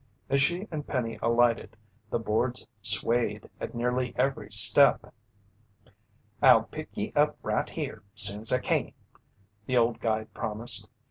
[0.31, 1.77] As she and Penny alighted,
[2.09, 5.13] the boards swayed at nearly every step.
[6.41, 8.93] "I'll pick ye up right here, soon's I can,"
[9.67, 10.89] the old guide promised.